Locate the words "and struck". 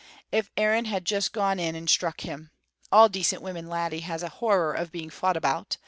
1.75-2.21